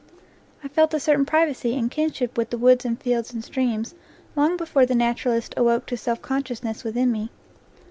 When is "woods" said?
2.57-2.85